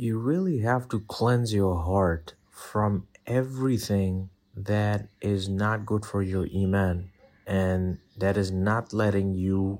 [0.00, 6.46] you really have to cleanse your heart from everything that is not good for your
[6.56, 7.10] iman
[7.46, 9.78] and that is not letting you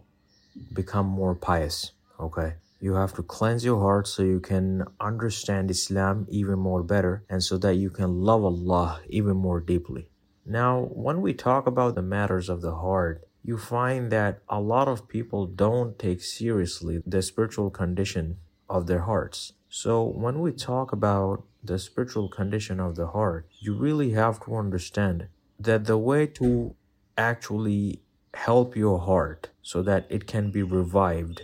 [0.75, 1.93] become more pious.
[2.19, 2.53] Okay.
[2.83, 7.43] You have to cleanse your heart so you can understand Islam even more better and
[7.43, 10.11] so that you can love Allah even more deeply.
[10.45, 14.87] Now, when we talk about the matters of the heart, you find that a lot
[14.87, 18.37] of people don't take seriously the spiritual condition
[18.69, 19.55] of their hearts.
[19.73, 24.57] So, when we talk about the spiritual condition of the heart, you really have to
[24.57, 25.29] understand
[25.61, 26.75] that the way to
[27.17, 28.01] actually
[28.35, 31.43] help your heart so that it can be revived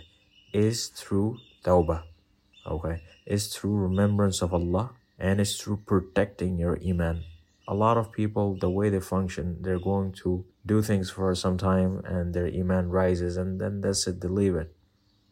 [0.51, 2.03] is through tawbah.
[2.65, 7.23] Okay, is through remembrance of Allah and it's through protecting your iman.
[7.65, 11.57] A lot of people, the way they function, they're going to do things for some
[11.57, 14.75] time and their iman rises and then that's it, they leave it.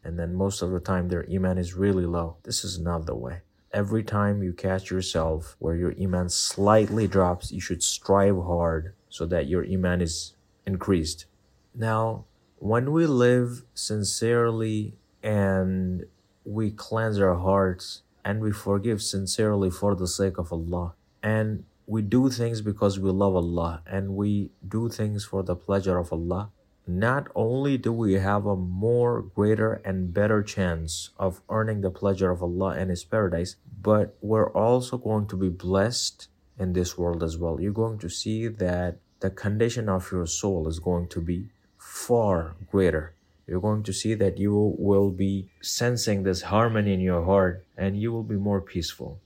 [0.06, 2.36] And then most of the time their iman is really low.
[2.44, 3.40] This is not the way.
[3.72, 9.26] Every time you catch yourself where your iman slightly drops, you should strive hard so
[9.26, 11.26] that your iman is increased.
[11.74, 12.24] Now,
[12.58, 16.04] when we live sincerely and
[16.44, 22.00] we cleanse our hearts and we forgive sincerely for the sake of Allah and we
[22.00, 26.52] do things because we love Allah and we do things for the pleasure of Allah,
[26.86, 32.30] not only do we have a more greater and better chance of earning the pleasure
[32.30, 37.22] of Allah and His paradise, but we're also going to be blessed in this world
[37.22, 37.60] as well.
[37.60, 41.48] You're going to see that the condition of your soul is going to be
[41.78, 43.14] far greater.
[43.46, 48.00] You're going to see that you will be sensing this harmony in your heart and
[48.00, 49.20] you will be more peaceful.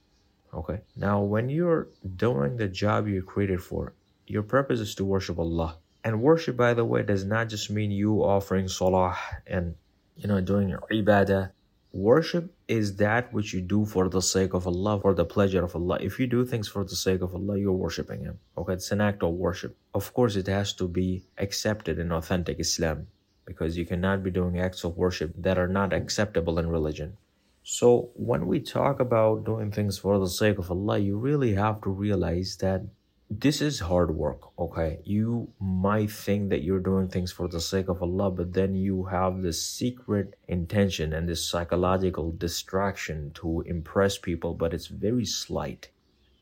[0.53, 0.81] Okay.
[0.97, 3.95] Now, when you're doing the job you're created for,
[4.27, 5.79] your purpose is to worship Allah.
[6.03, 9.75] And worship, by the way, does not just mean you offering salah and,
[10.17, 11.53] you know, doing your ibadah.
[11.93, 15.75] Worship is that which you do for the sake of Allah, for the pleasure of
[15.75, 15.99] Allah.
[16.01, 18.39] If you do things for the sake of Allah, you're worshiping Him.
[18.57, 19.77] Okay, it's an act of worship.
[19.93, 23.09] Of course, it has to be accepted in authentic Islam
[23.45, 27.17] because you cannot be doing acts of worship that are not acceptable in religion.
[27.63, 31.83] So, when we talk about doing things for the sake of Allah, you really have
[31.83, 32.83] to realize that
[33.31, 34.99] this is hard work, okay?
[35.05, 39.05] You might think that you're doing things for the sake of Allah, but then you
[39.05, 45.91] have this secret intention and this psychological distraction to impress people, but it's very slight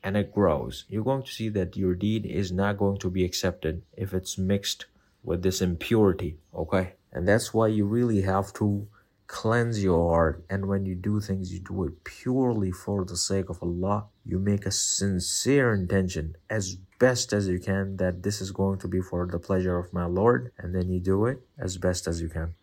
[0.03, 0.85] and it grows.
[0.89, 4.39] You're going to see that your deed is not going to be accepted if it's
[4.39, 4.87] mixed
[5.23, 6.93] with this impurity, okay?
[7.11, 8.87] And that's why you really have to
[9.29, 13.47] cleanse your heart and when you do things you do it purely for the sake
[13.47, 18.49] of Allah you make a sincere intention as best as you can that this is
[18.49, 21.77] going to be for the pleasure of my Lord and then you do it as
[21.77, 22.55] best as you can.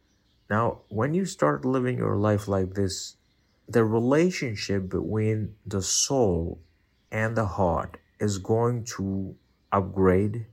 [0.50, 3.14] Now when you start living your life like this
[3.68, 6.58] the relationship between the soul
[7.12, 9.36] and the heart is going to
[9.70, 10.46] upgrade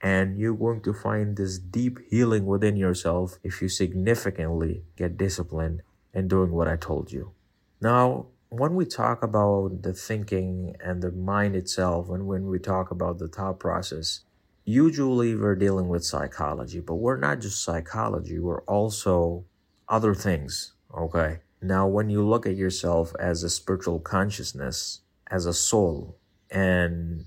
[0.00, 5.82] and you're going to find this deep healing within yourself if you significantly get disciplined
[6.14, 7.32] in doing what I told you.
[7.80, 12.90] Now, when we talk about the thinking and the mind itself, and when we talk
[12.90, 14.20] about the thought process,
[14.64, 19.44] usually we're dealing with psychology, but we're not just psychology, we're also
[19.88, 21.38] other things, okay?
[21.60, 25.00] Now, when you look at yourself as a spiritual consciousness,
[25.30, 26.16] as a soul,
[26.50, 27.26] and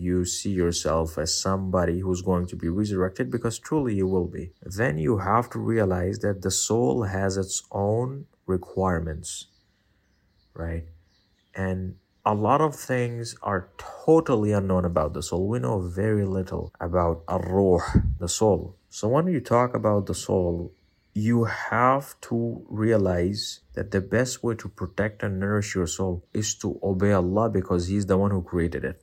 [0.00, 4.50] you see yourself as somebody who's going to be resurrected because truly you will be,
[4.62, 9.48] then you have to realize that the soul has its own requirements,
[10.54, 10.84] right?
[11.54, 15.46] And a lot of things are totally unknown about the soul.
[15.46, 18.76] We know very little about ar-ruh, the soul.
[18.88, 20.72] So when you talk about the soul,
[21.12, 26.54] you have to realize that the best way to protect and nourish your soul is
[26.54, 29.02] to obey Allah because He's the one who created it.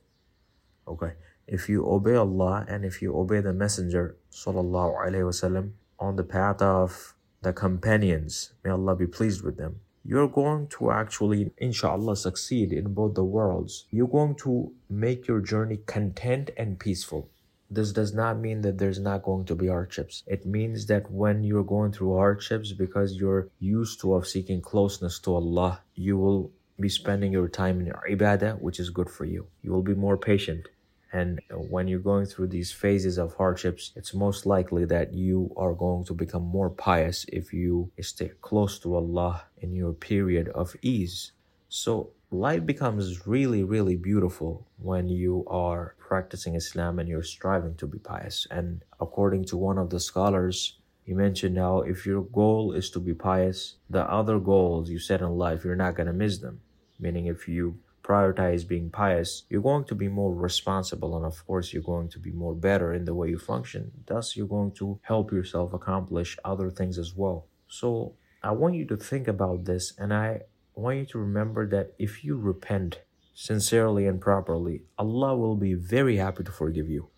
[0.88, 1.12] Okay.
[1.46, 6.24] If you obey Allah and if you obey the Messenger sallallahu alaihi wasallam on the
[6.24, 12.16] path of the companions, may Allah be pleased with them, you're going to actually, inshallah,
[12.16, 13.84] succeed in both the worlds.
[13.90, 17.28] You're going to make your journey content and peaceful.
[17.70, 20.22] This does not mean that there's not going to be hardships.
[20.26, 25.18] It means that when you're going through hardships because you're used to of seeking closeness
[25.20, 29.48] to Allah, you will be spending your time in ibadah, which is good for you.
[29.62, 30.68] You will be more patient.
[31.12, 35.72] And when you're going through these phases of hardships, it's most likely that you are
[35.72, 40.76] going to become more pious if you stay close to Allah in your period of
[40.82, 41.32] ease.
[41.70, 47.86] So life becomes really, really beautiful when you are practicing Islam and you're striving to
[47.86, 48.46] be pious.
[48.50, 53.00] And according to one of the scholars, he mentioned how if your goal is to
[53.00, 56.60] be pious, the other goals you set in life, you're not going to miss them.
[57.00, 57.78] meaning if you
[58.08, 62.18] prioritize being pious, you're going to be more responsible and of course you're going to
[62.18, 63.92] be more better in the way you function.
[64.06, 67.46] Thus you're going to help yourself accomplish other things as well.
[67.68, 70.40] So I want you to think about this and I
[70.74, 73.00] want you to remember that if you repent
[73.34, 77.08] sincerely and properly, Allah will be very happy to forgive you.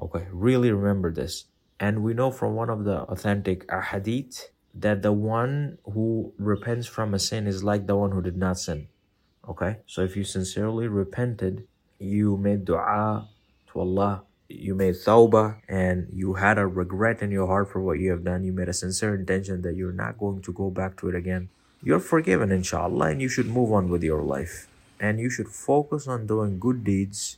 [0.00, 1.46] Okay, really remember this.
[1.80, 7.14] And we know from one of the authentic ahadith that the one who repents from
[7.14, 8.88] a sin is like the one who did not sin.
[9.48, 11.66] Okay, so if you sincerely repented,
[11.98, 13.28] you made dua
[13.72, 17.98] to Allah, you made tawbah, and you had a regret in your heart for what
[17.98, 20.96] you have done, you made a sincere intention that you're not going to go back
[20.98, 21.50] to it again,
[21.82, 24.66] you're forgiven, inshallah, and you should move on with your life.
[24.98, 27.36] And you should focus on doing good deeds,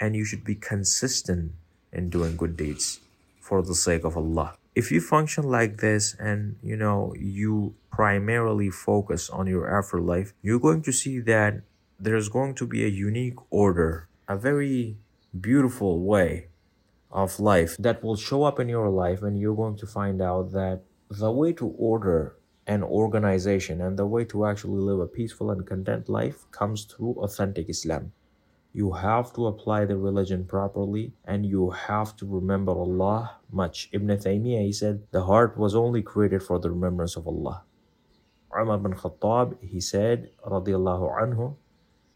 [0.00, 1.52] and you should be consistent
[1.92, 2.98] in doing good deeds
[3.40, 4.56] for the sake of Allah.
[4.76, 10.60] If you function like this and you know you primarily focus on your afterlife, you're
[10.60, 11.62] going to see that
[11.98, 14.98] there's going to be a unique order, a very
[15.40, 16.48] beautiful way
[17.10, 20.52] of life that will show up in your life and you're going to find out
[20.52, 22.36] that the way to order
[22.66, 27.14] an organization and the way to actually live a peaceful and content life comes through
[27.24, 28.12] authentic Islam
[28.76, 33.88] you have to apply the religion properly and you have to remember Allah much.
[33.90, 37.64] Ibn Taymiyyah he said the heart was only created for the remembrance of Allah.
[38.52, 41.56] Umar bin Khattab he said radiallahu anhu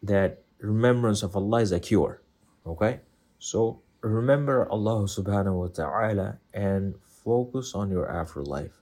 [0.03, 2.21] that remembrance of Allah is a cure.
[2.67, 2.99] Okay?
[3.39, 6.93] So remember Allah subhanahu wa ta'ala and
[7.25, 8.77] focus on your afterlife.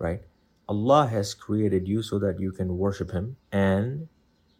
[0.00, 0.22] Right?
[0.68, 4.08] Allah has created you so that you can worship Him and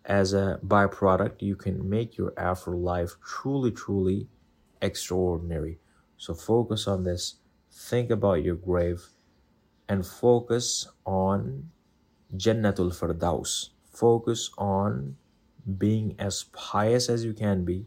[0.06, 4.28] as a byproduct, you can make your afterlife truly, truly
[4.80, 5.78] extraordinary.
[6.16, 7.36] So focus on this,
[7.70, 9.04] think about your grave,
[9.88, 11.70] and focus on
[12.34, 13.70] Jannatul Firdaus.
[13.92, 15.16] Focus on
[15.78, 17.86] being as pious as you can be,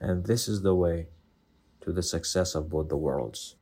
[0.00, 1.08] and this is the way
[1.80, 3.56] to the success of both the worlds.